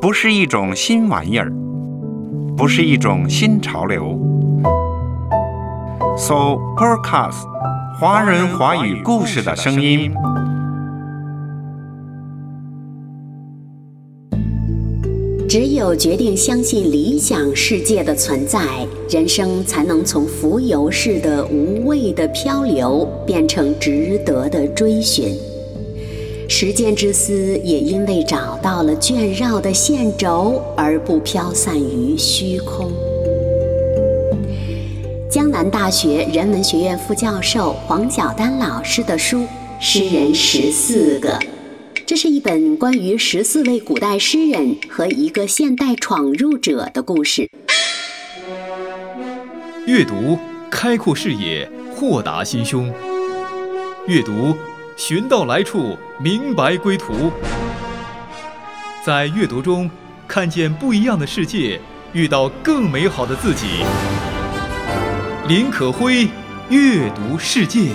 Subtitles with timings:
[0.00, 1.50] 不是一种新玩意儿，
[2.56, 4.18] 不是一种新潮流。
[6.16, 7.46] So podcast，
[7.98, 10.14] 华人华语故事的声音。
[15.54, 18.60] 只有决定相信理想世界的存在，
[19.08, 25.32] 人生才能从浮游式的无谓的漂流变成值得的追寻。
[26.48, 32.90] 时间之丝也因为找到了卷绕的线轴而不飘散于虚空。
[35.30, 39.38] 江南大学人文学院副教授黄晓丹老师的书
[39.78, 41.28] 《诗人十四个》。
[42.06, 47.48] 这是一本关于十四位古代诗人和一个现代闯入者的故事。
[49.86, 50.38] 阅读
[50.70, 52.92] 开阔视野，豁达心胸；
[54.06, 54.54] 阅读
[54.96, 57.32] 寻到来处，明白归途。
[59.02, 59.90] 在阅读中
[60.28, 61.80] 看见不一样的世界，
[62.12, 63.82] 遇到更美好的自己。
[65.48, 66.28] 林可辉，
[66.68, 67.92] 阅读世界。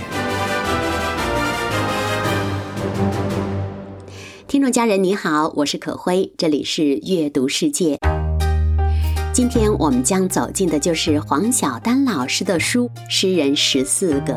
[4.59, 7.97] 听众家人你好，我是可辉，这里是阅读世界。
[9.31, 14.33] 今天我们将走进的就是黄晓丹老师的书《诗人十四个》。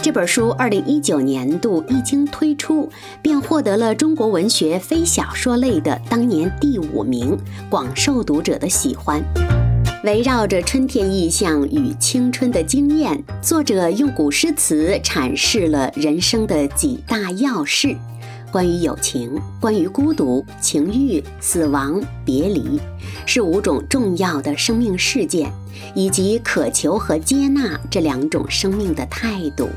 [0.00, 2.88] 这本书二零一九年度一经推出，
[3.20, 7.36] 便获得了中国文学非小说类的当年第五名，
[7.68, 9.20] 广受读者的喜欢。
[10.04, 17.96] 围绕着春天意象与青春的经验，作者用古诗词阐释了人生的几大要事。
[18.54, 22.78] 关于友情，关于孤独、情欲、死亡、别离，
[23.26, 25.52] 是五种重要的生命事件，
[25.92, 29.68] 以及渴求和接纳这两种生命的态度。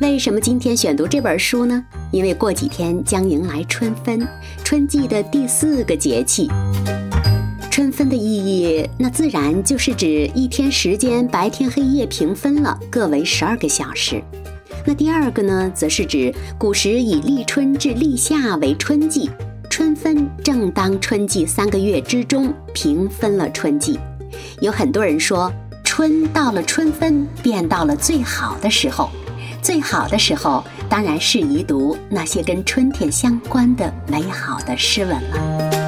[0.00, 1.84] 为什么今天选读这本书呢？
[2.10, 4.26] 因为过几天将迎来春分，
[4.64, 6.48] 春季的第四个节气。
[7.70, 14.24] 春分的意义，那自然就是指一天时间白天黑夜平分了，各为十二个小时。
[14.86, 19.30] 那第二个呢，则是指古时以立春至立夏为春季，
[19.70, 23.98] 春分正当春季三个月之中平分了春季。
[24.60, 25.50] 有很多人说，
[25.82, 29.08] 春到了春分便到了最好的时候，
[29.62, 35.83] 最好的时候当然适宜读那些跟春天相关的美好的诗文了。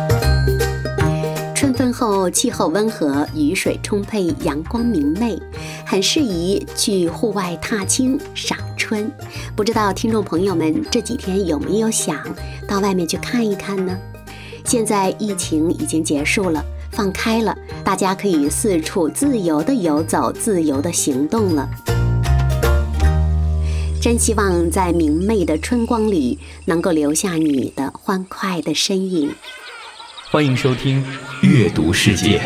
[1.77, 5.39] 分后气候温和，雨水充沛，阳光明媚，
[5.85, 9.13] 很适宜去户外踏青赏春。
[9.55, 12.19] 不知道听众朋友们这几天有没有想
[12.67, 13.95] 到外面去看一看呢？
[14.65, 17.55] 现在疫情已经结束了，放开了，
[17.85, 21.69] 大家可以四处自由的游走，自由的行动了。
[24.01, 29.31] 真希望在明媚的春光里，能够留下你的欢快的身影。
[30.29, 31.05] 欢迎收听
[31.49, 32.43] 《阅读世界》。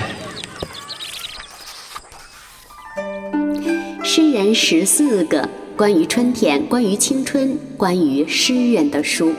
[4.05, 5.49] 诗人十四个
[5.79, 9.33] 关于春天、关于青春、关于诗人的书。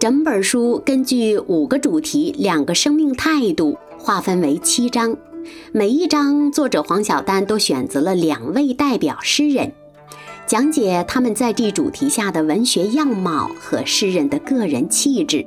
[0.00, 5.16] 整本书根据五个主题、两个生命态度划分为七章，
[5.70, 9.72] 每一章作者黄晓丹都选择了两位代表诗人，
[10.44, 15.46] 讲解他们在这主题下的文学样貌和诗人的个人气质。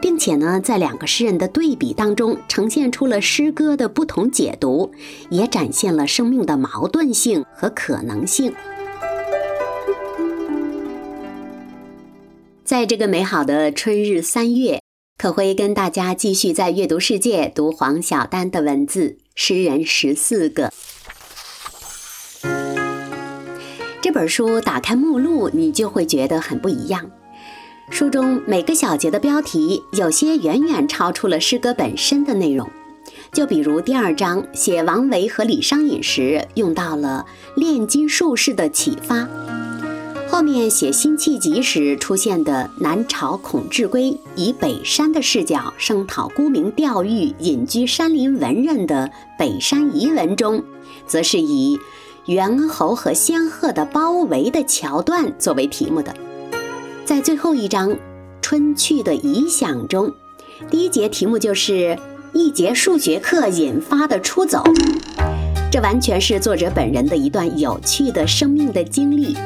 [0.00, 4.92] 并且呢，在两个诗人的对比当中，呈现出了诗歌的不同解读，
[5.28, 8.54] 也展现了生命的矛盾性和可能性。
[12.64, 14.80] 在这个美好的春日三月，
[15.18, 20.68] 可辉跟大家继续在阅读世界读黄晓丹的文字《诗人十四个》
[24.00, 24.60] 这本书。
[24.60, 27.10] 打开目录，你就会觉得很不一样。
[27.90, 32.66] 书中每个小节的标题，有些远远超出了诗歌本身的内容。
[33.32, 39.26] 就比如第二章写王维和李商隐时，用到了炼金术士的启发；
[40.30, 50.62] 后面写辛弃疾时出现的南朝孔志圭以北山的视角声讨沽名钓誉、隐居山林文人的《北山遗文》中，
[51.06, 51.78] 则是以
[52.26, 56.14] 猿猴和仙鹤的包围的桥段作为题目的。
[57.10, 57.90] 在最后一章
[58.40, 60.14] 《春去的遗响》中，
[60.70, 61.98] 第一节题目就是
[62.32, 64.62] 一节数学课引发的出走，
[65.72, 69.36] 这完全是作者本人的一段有趣的生命的经历。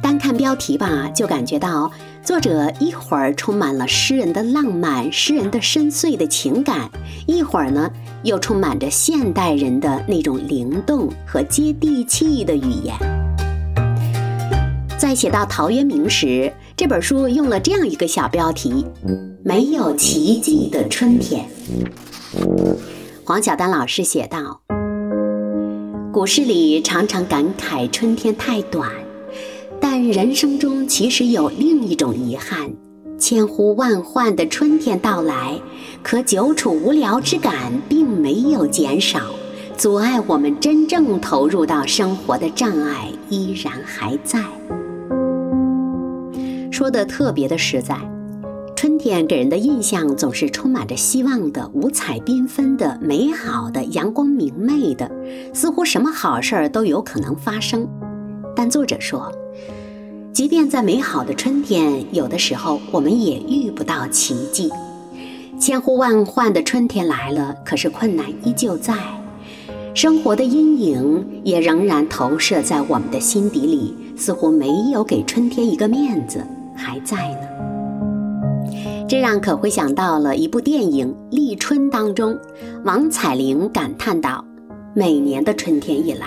[0.00, 1.90] 单看标题吧，就感觉到
[2.22, 6.88] 作者一会儿充满了诗人的浪漫、诗人的深邃的情感，
[7.26, 7.90] 一会儿呢
[8.22, 13.19] 又充满着现代人的那种灵动和接地气的语言。
[15.10, 18.86] 在写到陶渊明时，这本书用了这样一个小标题
[19.42, 21.44] ：“没有奇迹的春天。”
[23.26, 24.60] 黄晓丹老师写道
[26.14, 28.88] ：“古诗里常常感慨春天太短，
[29.80, 32.70] 但人生中其实有另一种遗憾。
[33.18, 35.60] 千呼万唤的春天到来，
[36.04, 39.18] 可久处无聊之感并没有减少，
[39.76, 44.40] 阻碍我们真正投入到生活的障碍依然还在。”
[46.80, 47.94] 说的特别的实在，
[48.74, 55.10] 春天给人的印象总是充满着希望的、五彩缤纷的、美好的、阳光明媚的，
[55.52, 57.86] 似乎什么好事儿都有可能发生。
[58.56, 59.30] 但作者说，
[60.32, 64.72] 即便在美好的春天，有的时候我们也遇不到奇迹。
[65.60, 68.94] 千呼万唤的春天来了，可是困难依旧在，
[69.92, 76.42] 生活的阴影也仍然投射在我们的心底里，似乎没有给春天一个面子。
[76.80, 77.46] 还在呢，
[79.06, 82.38] 这让可辉想到了一部电影《立春》当中，
[82.84, 84.42] 王彩玲感叹道
[84.96, 86.26] ：“每年的春天一来，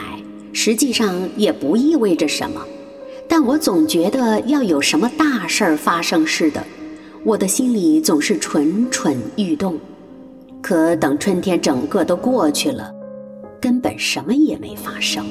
[0.53, 2.61] 实际上也不意味着什么，
[3.27, 6.63] 但我总觉得要有什么大事儿发生似的，
[7.25, 9.79] 我的心里总是蠢蠢欲动。
[10.61, 12.93] 可等春天整个都过去了，
[13.59, 15.25] 根本什么也没发生。”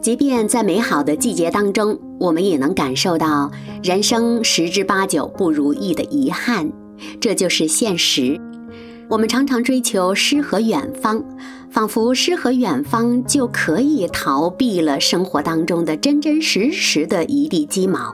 [0.00, 3.50] 即便在美好的季节当中，我们也能感受到
[3.82, 6.72] 人生十之八九不如意的遗憾，
[7.20, 8.40] 这就是现实。
[9.08, 11.22] 我们常常追求诗和远方，
[11.70, 18.12] 仿佛诗和远方就可以逃避了生活当中的真真实实的一地鸡毛。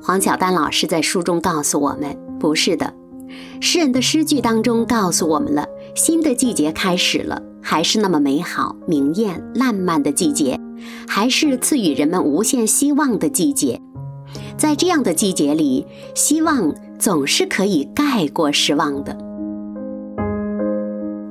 [0.00, 2.94] 黄晓丹老师在书中告诉我们，不是的，
[3.60, 10.58] 诗人的诗句当中告诉我们了，新的季节开始了，还是那么美好、明艳、烂漫的季节。
[11.06, 13.80] 还是赐予人们无限希望的季节，
[14.56, 19.16] 在这样的季节里，希望总是可以盖过失望的。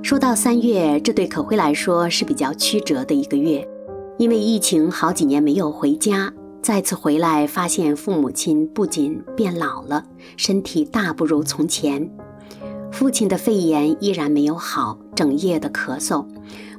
[0.04, 3.68] 说到三月，这对可辉来说是比较曲折的一个月，
[4.18, 6.32] 因为疫情好几年没有回家，
[6.62, 10.04] 再次回来发现父母亲不仅变老了，
[10.38, 12.10] 身体大不如从前。
[12.92, 16.26] 父亲的肺炎依然没有好，整夜的咳嗽。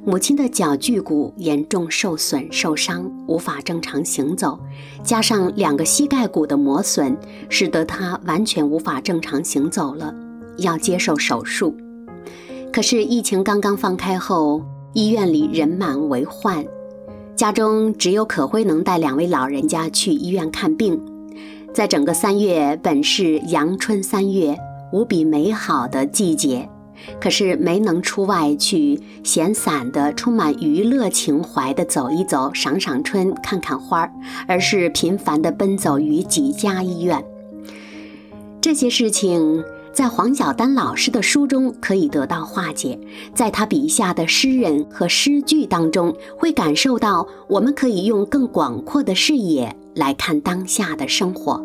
[0.07, 4.57] 母亲的脚距骨严重受损受伤，无法正常行走，
[5.03, 7.13] 加上两个膝盖骨的磨损，
[7.49, 10.15] 使得她完全无法正常行走了，
[10.59, 11.75] 要接受手术。
[12.71, 14.63] 可是疫情刚刚放开后，
[14.93, 16.65] 医院里人满为患，
[17.35, 20.97] 家中只有可辉能带两位老人家去医院看病。
[21.73, 24.57] 在整个三月，本是阳春三月，
[24.93, 26.69] 无比美好的季节。
[27.19, 34.11] 可是没能出外去闲散的、充满娱乐情怀的走一走、赏赏春、看看花儿，
[34.47, 37.23] 而是频繁地奔走于几家医院。
[38.59, 39.63] 这些事情
[39.93, 42.99] 在黄晓丹老师的书中可以得到化解，
[43.33, 51.63] 在他笔下的诗人和诗句当中，会感受到我们可以用更广阔的视野来看当下的生活。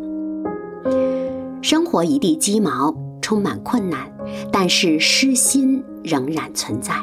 [1.61, 3.02] 生活一地鸡毛。
[3.23, 4.11] 充满困难，
[4.51, 6.93] 但是诗心仍然存在。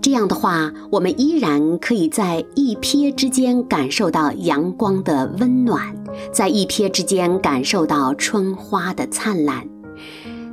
[0.00, 5.94] 这样的话，我们依然可以在一瞥之间感受到阳光的温暖，
[6.32, 9.68] 在一瞥之间感受到春花的灿烂，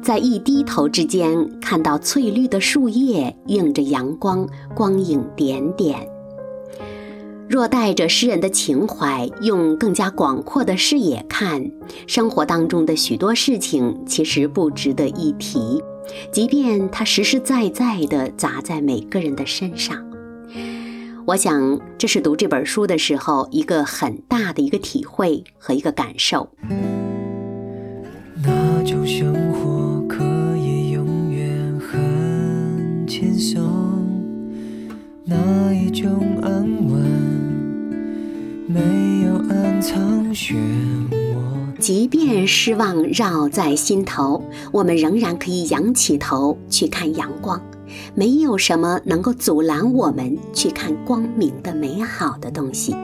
[0.03, 6.07] 在一低头之间看到翠绿的树叶映着阳光，光影点点。
[7.50, 11.72] 若带着诗人的情怀，用更加广阔的视野看
[12.06, 15.82] 生活当中的许多事情，其实不值得一提，
[16.32, 19.98] 即便它实实在在地砸在每个人的身上。
[21.25, 26.48] 我想，这是读这本书的时候一个很大的一个体会和一个感受。
[28.44, 30.24] 那种生活可
[30.56, 33.60] 以永远很轻松，
[35.25, 36.12] 那一种
[36.44, 37.28] 安稳。
[38.71, 39.99] 没有暗藏
[40.31, 40.53] 漩
[41.09, 41.79] 涡。
[41.79, 47.59] 即便失望绕在心头，我们仍然可以仰起头去看阳光。
[48.13, 52.95] 没有什么能够阻拦我们去看光明的美好的东西。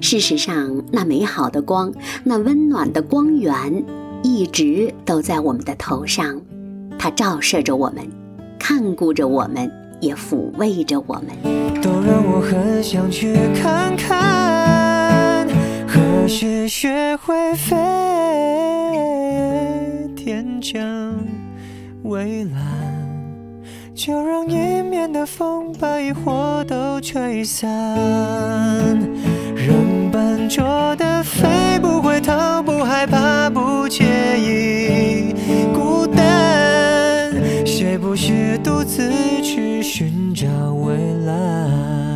[0.00, 1.92] 事实上，那美好的光，
[2.24, 3.84] 那温暖的光源，
[4.22, 6.40] 一直都在我们的头上。
[6.98, 8.08] 它照射着我们，
[8.58, 11.82] 看顾着我们，也抚慰着我们。
[11.82, 14.81] 都让我很想去看看。
[16.22, 17.76] 开始学会飞
[20.14, 21.12] 天真
[22.04, 22.62] 蔚蓝
[23.92, 27.68] 就让迎面的风把疑惑都吹散
[29.56, 34.04] 人笨拙的飞不回头不害怕不介
[34.38, 35.34] 意
[35.74, 37.34] 孤单
[37.66, 39.10] 谁不是独自
[39.42, 42.11] 去寻找未来？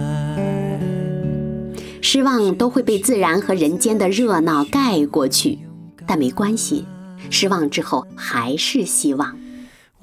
[2.08, 5.58] 失望都会被自然和人间的热闹盖过去，
[6.06, 6.86] 但没关系，
[7.30, 9.36] 失望之后还是希望。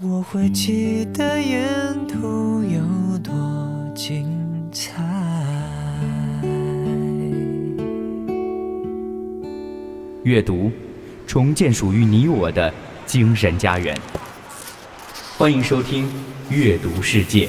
[0.01, 3.33] 我会记得沿途有多
[3.95, 4.29] 精
[4.69, 5.01] 彩。
[10.23, 10.69] 阅读，
[11.25, 12.73] 重建属于你我的
[13.05, 13.97] 精神家园。
[15.37, 16.05] 欢迎收听
[16.49, 17.47] 《阅读世界》。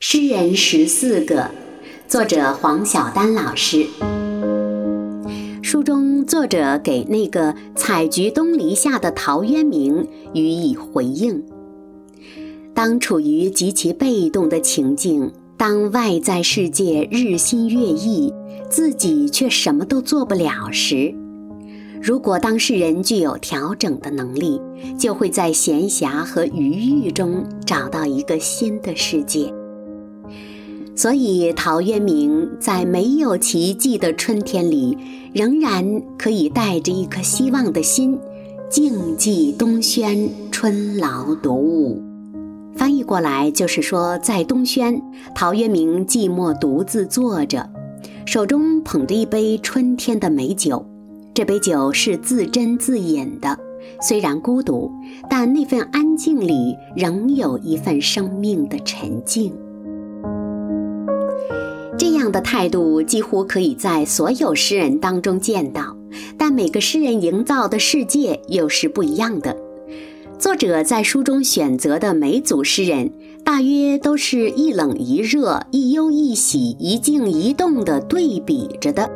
[0.00, 1.50] 诗人十四个，
[2.12, 3.86] 作者黄晓丹老师。
[5.62, 11.42] 书中作者给那个采菊东篱下的陶渊明予以回应：
[12.74, 18.30] 当处于极其被动的情境，当外在世界日新月异，
[18.68, 21.14] 自己却什么都做不了时，
[22.02, 24.60] 如果当事人具有调整的能力，
[24.98, 29.50] 就会在闲暇和余裕中找到一个新的世界。
[30.94, 34.96] 所以，陶渊明在没有奇迹的春天里，
[35.32, 38.18] 仍然可以带着一颗希望的心，
[38.68, 42.02] 静寂东轩，春劳独物。
[42.76, 45.02] 翻译过来就是说，在东轩，
[45.34, 47.68] 陶渊明寂寞独自坐着，
[48.26, 50.84] 手中捧着一杯春天的美酒。
[51.34, 53.58] 这杯酒是自斟自饮的，
[54.02, 54.92] 虽然孤独，
[55.30, 59.50] 但那份安静里仍有一份生命的沉静。
[62.22, 65.96] 这样的态度几乎可以在所有诗人当中见到，
[66.38, 69.56] 但每个诗人营造的世界又是不一样的。
[70.38, 73.12] 作者在书中选择的每组诗人，
[73.44, 79.10] 大约都是一冷一热、一忧一喜、一静一动的对比着的。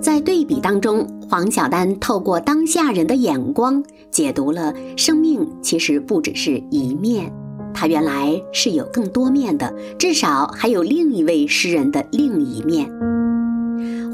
[0.00, 7.30] 在对比当中，黄晓丹透过当下人的眼光，解读了生命其实不只是一面。
[7.74, 12.90] 他原来是有更多面的，至少还有另一位诗人的另一面。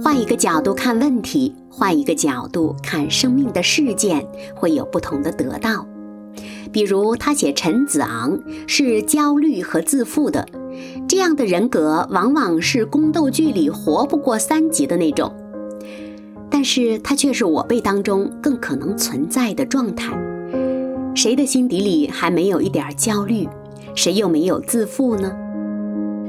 [0.02, 5.86] 换一个角度看问题，换一个角度看生命的事件，会有不同的得到。
[6.70, 10.46] 比如他写陈子昂是焦虑和自负的，
[11.08, 15.32] 这样的人格往往是宫斗剧里活不过三集的那种，
[16.50, 20.12] 但是他却是我辈当中更可能存在的状态。
[21.14, 23.48] 谁的心底里还没有一点焦虑？
[23.94, 25.32] 谁又没有自负呢？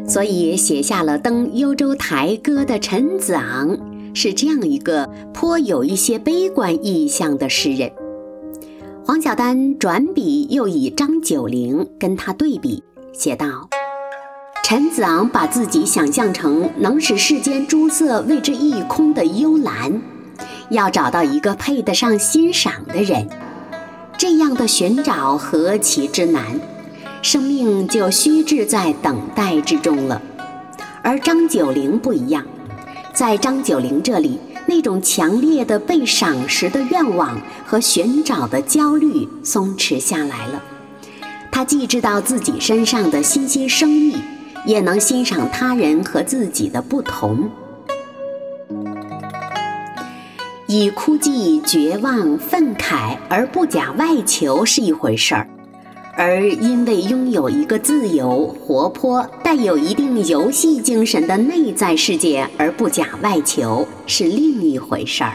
[0.07, 3.75] 所以写下了《登幽州台歌》的陈子昂
[4.13, 7.91] 是这样一个颇有一些悲观意象的诗人。
[9.03, 13.67] 黄晓丹转笔又以张九龄跟他对比，写道
[14.63, 19.99] ：“陈子昂把自己想象成能使世间诸色为之一空的幽兰，
[20.69, 23.27] 要找到一个配得上欣赏的人。”
[24.27, 26.59] 这样的寻找何其之难，
[27.21, 30.19] 生命就虚掷在等待之中了。
[31.03, 32.43] 而张九龄不一样，
[33.13, 40.59] 在张九龄这里，那种强烈的被赏识的愿望和寻找的焦虑松弛下来了。
[41.51, 44.15] 他既知道自己身上的新鲜生意，
[44.65, 47.47] 也能欣赏他人和自己的不同。
[50.67, 55.47] 以枯寂、绝望、愤慨而不假外求是一回事儿，
[56.17, 65.33] 而因为拥有一个自由、活泼、带有一定游戏精神的内在世界而不假外求是另一回事儿。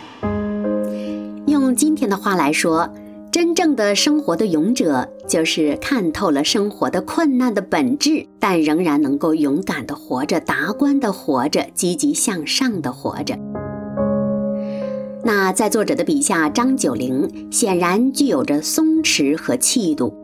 [1.47, 2.93] 用今天的话来说，
[3.31, 13.39] 真正的生活的勇者就是看透了生活的困难的本质，但仍然能够勇敢的活着、达观的活着、积极向上的活着。
[15.23, 20.15] 那在作者的笔下，张九龄显然具有着松弛和气度，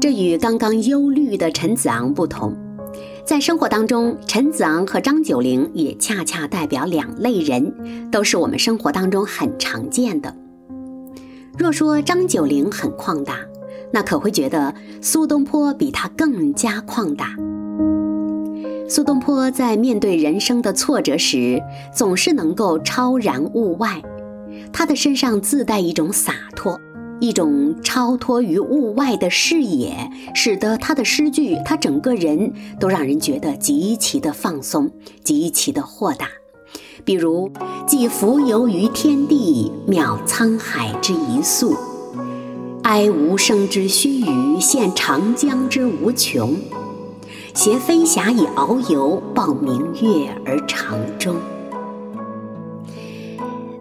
[0.00, 2.52] 这与刚刚忧虑的陈子昂不同。
[3.24, 10.34] 在生活当中，陈子昂和张九龄也恰恰代表两类人，都是我们生活当中很常见的。
[11.56, 13.36] 若说张九龄很旷达，
[13.92, 17.36] 那可会觉得苏东坡比他更加旷达。
[18.94, 21.62] 苏东坡在面对人生的挫折时，
[21.94, 24.02] 总是能够超然物外。
[24.70, 26.78] 他的身上自带一种洒脱，
[27.18, 34.90] 一种超脱于物外的视野，使得他的诗句，他整个人都让人觉得极其的放松，
[35.24, 36.28] 极其的豁达。
[37.02, 37.50] 比如
[37.88, 41.74] “寄蜉蝣于天地，渺沧海之一粟；
[42.82, 46.54] 哀吾生之须臾，羡长江之无穷。”
[47.54, 51.36] 携飞霞以遨游，抱明月而长终。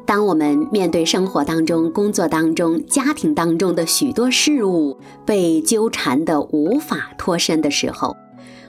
[0.05, 8.17] 当我们面对生活当中、工作当中、家庭当中的许多事物被纠缠的无法脱身的时候，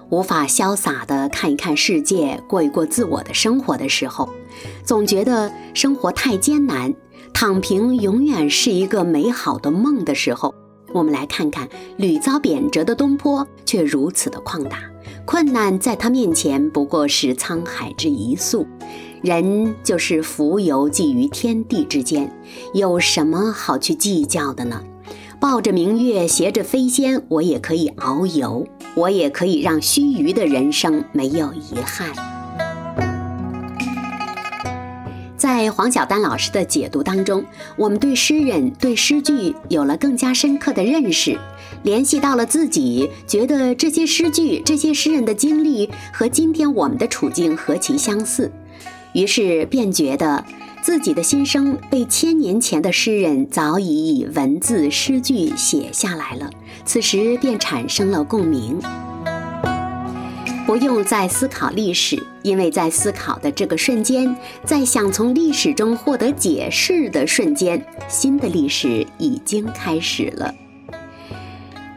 [0.09, 4.29] 无法潇洒的看一看世界，过一过自我的生活的时候，
[4.85, 6.95] 总觉得生活太艰难，
[7.35, 10.55] 躺平永远是一个美好的梦的时候，
[10.93, 14.79] 我们来看看屡遭贬谪的东坡，却如此的旷达，
[15.25, 18.67] 困难在他面前不过是沧海之一粟，
[19.23, 22.31] 人就是浮游寄于天地之间，
[22.75, 24.83] 有什么好去计较的呢？
[25.41, 32.13] 抱着明月，携着飞仙，我也可以遨游，我也可以让须臾的人生没有遗憾。
[35.37, 37.45] 在黄晓丹老师的解读当中，
[37.77, 41.37] 我们对诗人、对诗句有了更加深刻的认识，
[41.83, 48.51] 联系到了自己，觉得这些诗句、这些诗人的经历和今天我们的处境何其相似，
[49.13, 50.45] 于是便觉得。
[50.83, 56.51] 自己的心声被千年前的诗人早已以文字诗句写下来了，
[56.85, 58.81] 此时便产生了共鸣。
[60.67, 64.35] 不用再思考历史，因为在思考的这个瞬间，
[64.65, 70.53] 在想从历史中获得解释的瞬间，新的历史已经开始了。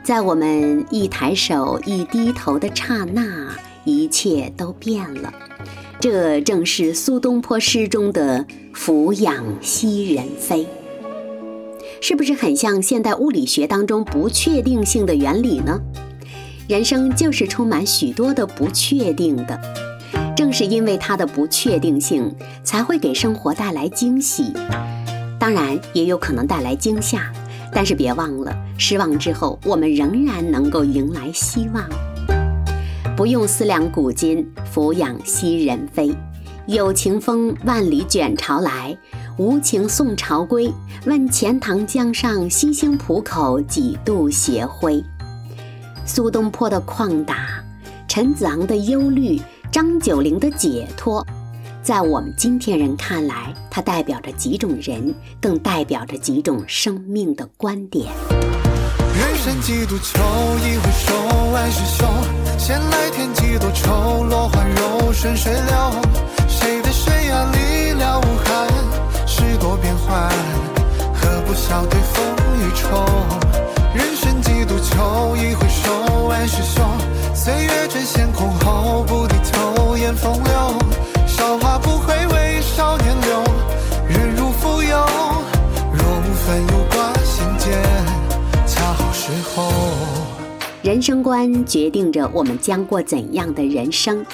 [0.05, 3.50] 在我们一抬手、一低头的刹那，
[3.85, 5.33] 一切都变了。
[6.00, 10.67] 这正是苏东坡诗中的“俯仰昔人非”，
[12.01, 15.81] 是不是很像现代物理学当中不确定性的原理呢？
[16.67, 19.59] 人生就是充满许多的不确定的，
[20.38, 22.31] 正是因为它的不确定性，
[22.63, 24.53] 才会给生活带来惊喜，
[25.39, 27.33] 当然也有可能带来惊吓。
[27.75, 31.84] 但是别忘了，失望之后，我们仍然能够迎来希望。
[33.17, 36.15] 不用思量古今，俯仰昔人非。
[36.67, 38.98] 有情风万里卷潮来，
[39.38, 40.72] 无情送潮归。
[41.05, 45.03] 问钱塘江上，西兴浦口几度斜晖？
[46.05, 47.61] 苏东坡的旷达，
[48.07, 51.25] 陈子昂的忧虑，张九龄的解脱，
[51.85, 58.11] 在我们今天人看来，它代表着几种人，更代表着几种生命的观点。
[58.31, 60.19] 人生几度秋，
[60.65, 61.13] 一回首，
[61.53, 62.03] 万事休。
[62.57, 65.91] 闲来天几多愁，落花柔，顺水流。
[66.48, 68.67] 谁的悬崖离了无憾？
[69.27, 70.27] 事多变幻，
[71.13, 73.05] 何不笑对风雨愁？
[73.93, 76.81] 人生几度秋，一回首，万事休。
[77.35, 80.84] 岁月转线空后，不低头，言风流。
[90.96, 94.25] 人生观决定着我们将过怎样的人生，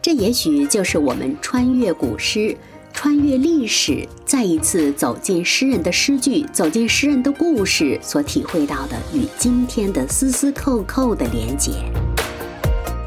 [0.00, 2.56] 这也许就是我们穿越古诗、
[2.92, 11.72] 穿越历史，再一次走进诗人的诗句，走进诗人的故事所体会到的与今天的丝丝扣扣的连结。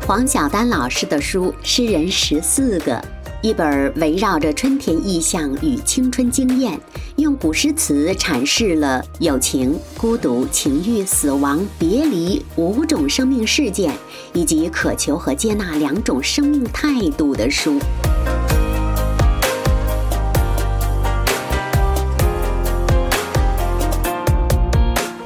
[0.06, 2.96] 黄晓丹老师的书《诗人十四个》。
[3.44, 6.80] 一本围绕着春天意象与青春经验，
[7.18, 13.94] 用古诗词阐释了友情、孤独、情欲、死亡、别离五种生命事件，
[14.32, 17.78] 以及渴求和接纳两种生命态度的书。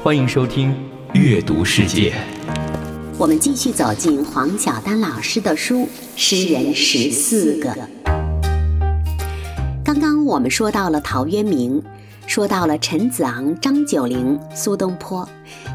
[0.02, 0.70] 欢迎收听
[1.12, 2.10] 《阅读世界》，
[3.16, 5.82] 我们继续走进黄晓丹老师的书
[6.16, 7.70] 《诗人十四个》。
[9.88, 11.82] 刚刚我们说到了陶渊明，
[12.26, 15.26] 说到了陈子昂、张九龄、苏东坡，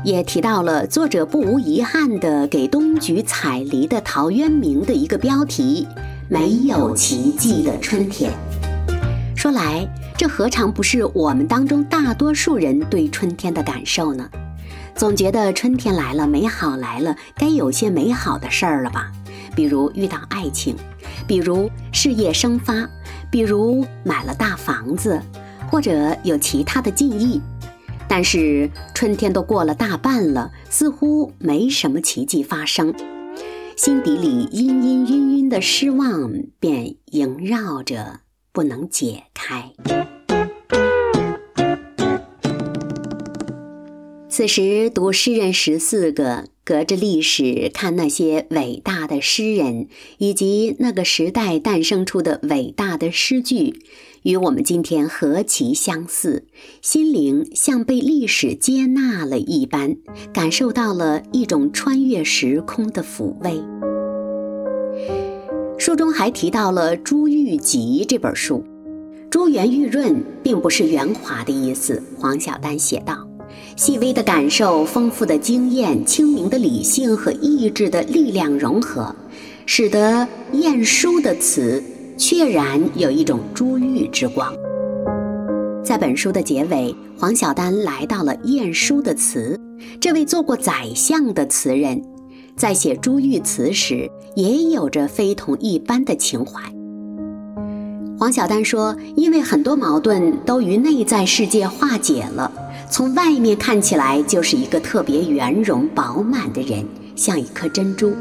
[0.04, 5.88] 也提到了作者不无遗憾的给冬菊采梨的陶渊明的一个标题：
[6.30, 8.32] 没有奇迹的春天。
[9.36, 9.84] 说来，
[10.16, 14.30] 这何尝不是我们当中大多数人对春天的感受呢？
[14.94, 19.12] 总觉得春天来了，美好来了，该有些美好的事儿了吧？
[19.56, 20.76] 比如遇到爱情，
[21.26, 22.88] 比如事业生发。
[23.34, 25.20] 比如买了大房子，
[25.68, 27.42] 或者有其他的记忆，
[28.08, 32.94] 但是春天都过了大半了，似乎没什么奇迹发生，
[33.76, 38.20] 心底里阴阴晕晕的失望便萦绕着，
[38.52, 39.74] 不能解开。
[44.30, 46.53] 此时读诗人十四个。
[46.66, 53.82] 隔着历史看那些伟大的诗人，以及那个时代诞生出的伟大的诗句，
[54.22, 56.46] 与我们今天何其相似！
[56.82, 59.98] 心灵像被历史接纳了一般，
[60.34, 63.62] 感受到了一种穿越时空的抚慰。
[65.78, 68.64] 书中还提到了《珠玉集》这本书
[69.30, 72.02] ，“珠圆玉润”并不是圆滑的意思。
[72.18, 73.33] 黄晓丹写道。
[73.76, 79.14] 细微的感受、丰富的经验、清明的理性和意志的力量融合，
[79.66, 81.84] 使得晏殊的词
[82.18, 84.54] 确然有一种珠玉之光。
[85.84, 89.60] 在本书的结尾，黄晓丹来到了晏殊的词，
[90.00, 92.02] 这位做过宰相的词人，
[92.56, 96.62] 在写珠玉词时，也有着非同一般的情怀。
[98.18, 102.50] 黄晓丹说：“因为很多矛盾都与内在世界化解了，
[102.90, 108.14] 从外面看起来就是一个特别圆融饱满的人，像一颗珍珠。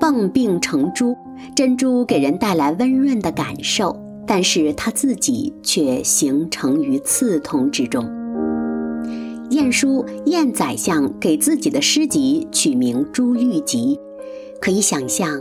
[0.00, 1.16] 蚌并成珠，
[1.56, 3.96] 珍珠给人带来温润的感受，
[4.26, 8.08] 但是它自己却形成于刺痛之中。”
[9.50, 13.96] 晏殊，晏宰相给自己的诗集取名《珠玉集》，
[14.60, 15.40] 可以想象。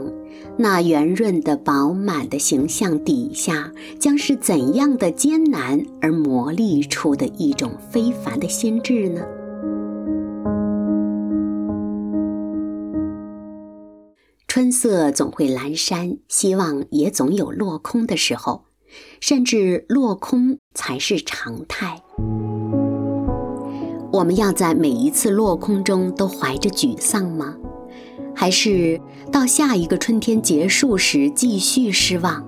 [0.57, 9.21] 那圆润的、饱满的形象底下，将是怎样的艰难而磨砺出的一种非凡的心智呢？
[14.47, 18.63] 春色总会阑珊，希望也总有落空的时候，
[19.19, 22.01] 甚至落空才是常态。
[24.13, 27.57] 我们要在每一次落空中都怀着沮丧吗？
[28.35, 28.99] 还是
[29.31, 32.43] 到下一个春天结束时继续失望。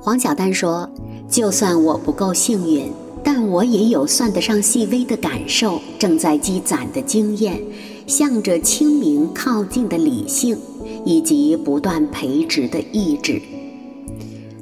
[0.00, 0.88] 黄晓丹说
[1.28, 2.92] ：“就算我不够幸运，
[3.24, 7.60] 但我也有算得上细微的感受，正在积攒的经验，
[8.06, 10.56] 向着清明靠近的理性，
[11.04, 13.42] 以及不断培植的意志。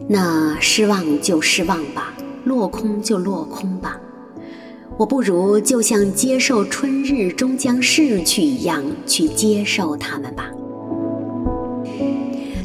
[0.09, 4.01] 那失望就失望吧，落空就落空吧。”
[4.97, 10.51] 我不如就像接受春日终将逝去一样去接受它们吧。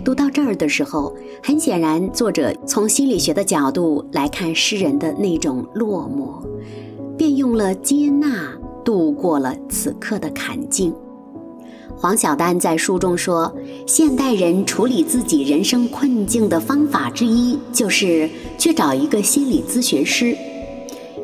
[0.05, 6.43] 读到这儿的时候，很显然，作者从心理学的角度来看诗人的那种落寞，
[7.17, 8.51] 便用了接纳
[8.83, 10.93] 度过了此刻的坎境。
[11.95, 13.53] 黄晓丹在书中说，
[13.85, 20.35] 现代人处理自己人生困境的方法之一，就是去找一个心理咨询师。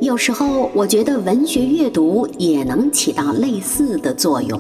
[0.01, 4.59] 有时候，我觉得文学阅读也能起到类似的作用。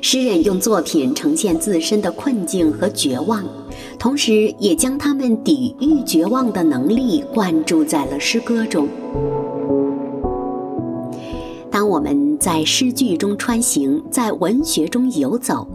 [0.00, 3.42] 诗人用作品呈现自身的困境和绝望，
[3.98, 8.86] 同时也将他们抵御绝望的能力灌注在了诗歌中。
[11.70, 15.66] 当我们在诗句中穿行，在文学中游走，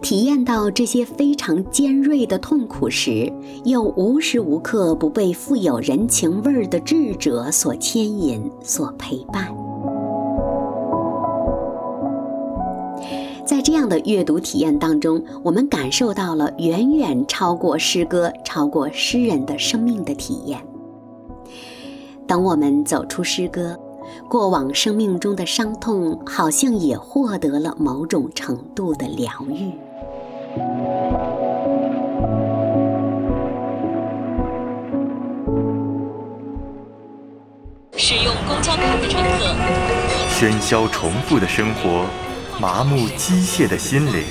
[0.00, 3.32] 体验到这些非常尖锐的痛苦时，
[3.64, 9.48] 又无时无刻不被富有人情味儿的智者所牵引、所陪伴。
[13.44, 20.58] 在这样的阅读体验当中，我们感受到了远远超过诗歌、超过诗人的生命的体验。
[22.26, 23.78] 等我们走出诗歌。
[24.28, 29.72] 过往生命中的伤痛，好像也获得了某种程度的疗愈。
[37.96, 39.54] 使用公交卡的乘客，
[40.30, 42.06] 喧嚣重复的生活，
[42.60, 44.24] 麻木机械的心灵，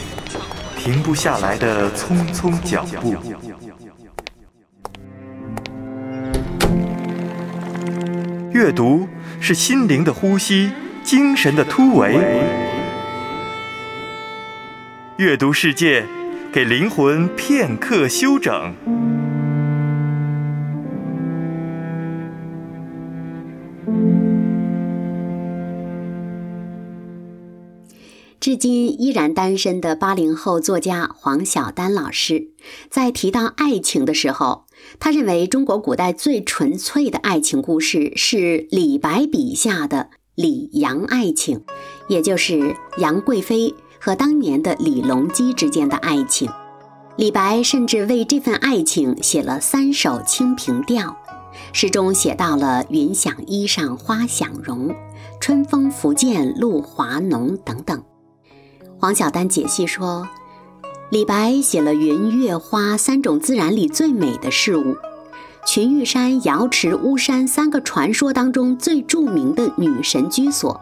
[0.78, 3.16] 停不下来的匆匆脚步。
[8.54, 9.08] 阅读。
[9.44, 10.72] 是心灵的呼吸，
[11.04, 12.14] 精神的突围。
[15.18, 16.06] 阅读世界，
[16.54, 18.76] 给灵魂片刻休整。
[28.40, 32.50] 至今依然单身的八零后作家黄晓丹老师，
[32.90, 34.66] 在提到爱情的时候，
[35.00, 41.64] 他认为中国古代最纯粹的爱情故事是李白笔下的李杨爱情，
[42.08, 46.50] 也就是杨贵妃和当年的李隆基之间的爱情。
[47.18, 51.04] 李白甚至为这份爱情写了三首《清平调》，
[51.74, 54.96] 诗中写到了“云想衣裳花想容，
[55.40, 58.02] 春风拂槛露华浓”等等。
[58.98, 60.28] 黄晓丹解析说，
[61.12, 64.96] 李白写了云、月、花三种自然里最美的事物，
[65.68, 70.80] 群玉山、瑶池、巫山三个传说当中最著名的女神居所，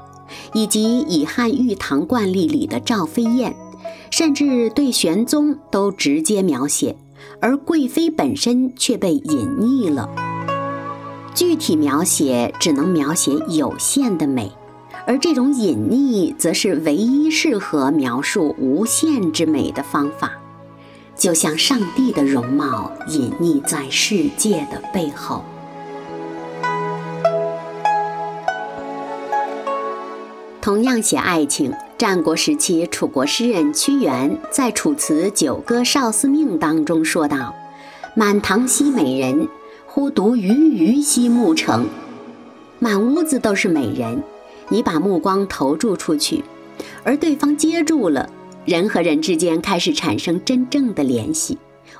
[0.54, 3.56] 以及以汉玉堂惯例里的赵飞燕，
[4.12, 6.96] 甚至对玄宗都直接描写，
[7.42, 10.08] 而贵妃本身却被隐匿了。
[11.34, 14.52] 具体描写只能描写有限的美。
[15.10, 20.34] 而这种隐匿，则是唯一适合描述无限之美的方法，
[21.15, 25.43] 就像上帝的容貌隐匿在世界的背后。
[30.62, 37.56] 同样写爱情，战国时期楚国诗人屈原在《楚辞·九歌·少司命》当中说道
[38.15, 39.48] ：“满堂兮美人，
[39.88, 41.88] 忽独余余兮暮成。”
[42.78, 44.22] 满屋子都是美人，
[44.69, 46.43] 你把目光投注出去，
[47.03, 48.29] 而对方接住了，
[48.65, 51.58] 人和人之间开始产生真正的联系。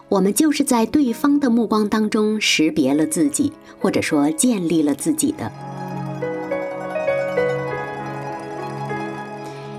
[0.08, 5.51] 我们就是在对方的目光当中识别了自己，或者说建立了自己的。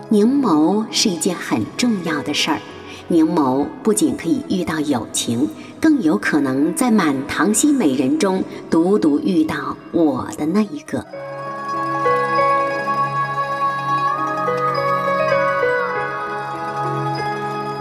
[0.08, 2.58] 凝眸是一件很重要的事儿，
[3.06, 5.48] 凝眸不仅可以遇到友情，
[5.80, 11.06] 更有可能在满堂兮美人中独独遇到我的那一个。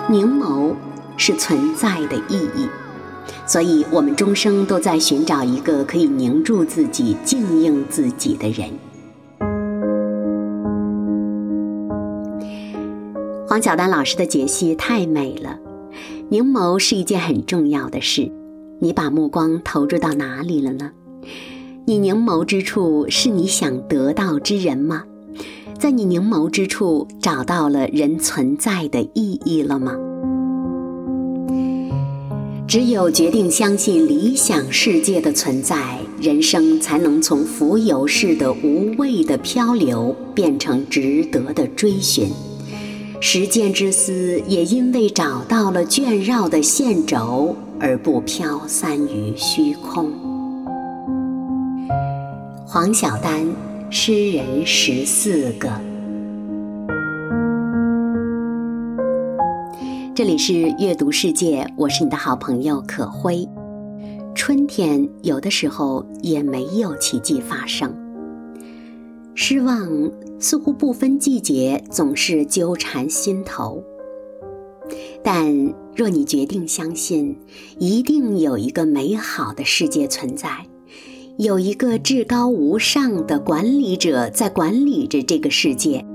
[0.09, 0.75] 凝眸。
[1.21, 2.65] 是存在的意义，
[3.45, 8.69] 所以我们终生都在寻找一个可以凝住自己、静应自己的人。
[13.45, 15.59] 黄晓丹老师的解析太美了，
[16.29, 18.31] 凝眸是一件很重要的事。
[18.79, 20.91] 你把目光投入到哪里了呢？
[21.85, 25.03] 你凝眸之处是你想得到之人吗？
[25.79, 29.95] 在你凝眸之处找到了人存在的意义了吗？
[32.67, 42.27] 只有决定相信理想世界的存在，人生才能从浮游式的无谓的漂流变成值得的追寻。
[43.21, 50.11] 时间之丝也因为找到了卷绕的线轴而不飘散于虚空。
[52.65, 53.45] 黄晓丹，
[53.91, 55.67] 诗人十四个。
[60.13, 63.49] 这里是阅读世界，我是你的好朋友可辉。
[64.35, 67.91] 春天有的时候也没有奇迹发生，
[69.33, 69.89] 失望
[70.39, 73.83] 似乎不分季节，总是纠缠心头。
[75.23, 77.35] 但若你决定相信，
[77.79, 80.49] 一定有一个美好的世界存在，
[81.39, 86.05] 有一个至高无上的管理者在管理着这个世界。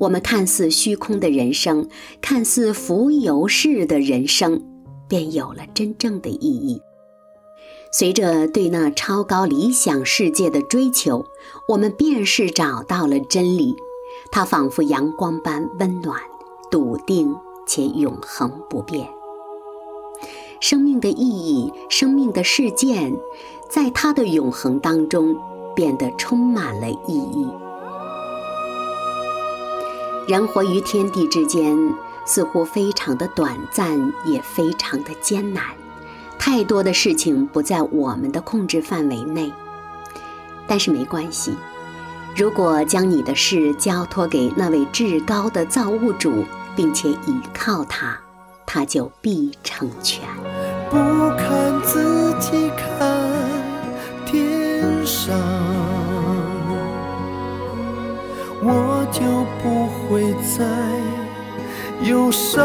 [0.00, 1.86] 我们看似虚空的人生，
[2.20, 4.60] 看似浮游式的人生，
[5.06, 6.82] 便有了真正的意义。
[7.92, 11.24] 随着对那超高理想世界的追求，
[11.68, 13.76] 我们便是找到了真理。
[14.32, 16.20] 它仿佛阳光般温暖、
[16.72, 17.32] 笃定
[17.68, 19.08] 且永恒不变。
[20.60, 23.14] 生命的意义，生命的事件，
[23.68, 25.36] 在它的永恒当中，
[25.74, 27.48] 变得充满了意义。
[30.26, 31.76] 人活于天地之间，
[32.24, 35.64] 似乎非常的短暂，也非常的艰难。
[36.38, 39.52] 太多的事情不在我们的控制范围内，
[40.66, 41.54] 但是没关系。
[42.36, 48.18] 如果将你的事交托给那位至高的造物主，并且依靠他，
[48.66, 50.26] 他就必成全。
[50.90, 50.96] 不
[51.36, 53.23] 看自己，看
[58.66, 59.20] 我就
[59.62, 60.64] 不会再
[62.08, 62.64] 忧伤，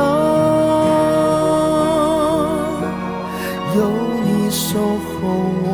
[3.75, 3.83] 有
[4.23, 4.97] 你守候
[5.61, 5.67] 我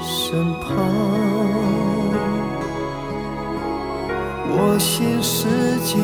[0.00, 0.64] 身旁，
[4.48, 5.48] 我心世
[5.84, 5.98] 界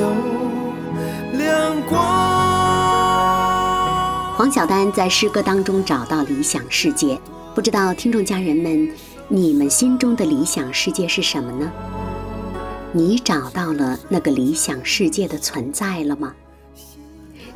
[0.00, 0.06] 有
[1.36, 1.92] 亮光。
[4.36, 7.18] 黄晓丹在诗歌当中找到理想世界，
[7.52, 8.88] 不知道听众家人们，
[9.26, 11.68] 你们心中的理想世界是什么呢？
[12.96, 16.32] 你找到了那个理想世界的存在了吗？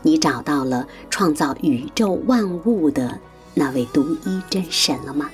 [0.02, 3.16] 你找到了创造宇宙万物的
[3.54, 5.30] 那位独一真神了吗？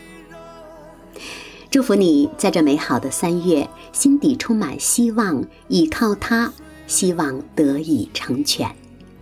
[1.70, 6.52] 祝福你在这美好的三月，心底充满希望，倚靠他，
[6.86, 8.70] 希望得以成全。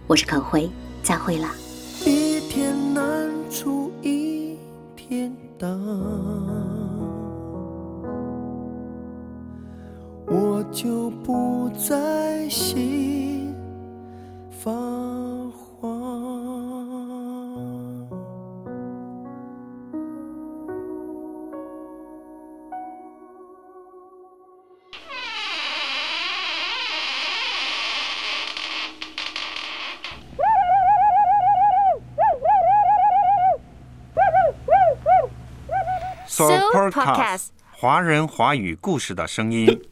[0.08, 0.68] 我是可辉，
[1.00, 1.48] 再会了。
[2.04, 4.56] 一天难出一
[4.96, 6.61] 天当。
[10.34, 13.54] 我就不再心
[14.50, 15.92] 发慌。
[36.26, 36.46] So
[36.90, 39.91] Podcast，华人华语故事的声音。